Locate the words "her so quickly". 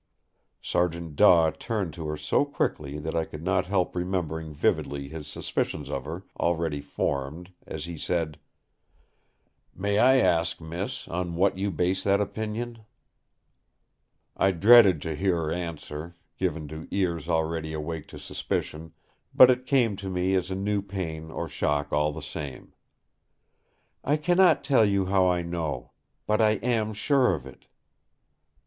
2.07-2.97